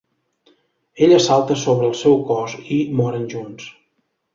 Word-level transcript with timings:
Ella 1.09 1.19
salta 1.27 1.59
sobre 1.67 1.87
el 1.91 1.95
seu 2.01 2.19
cos 2.33 2.59
i 2.79 2.83
moren 3.03 3.33
junts. 3.37 3.73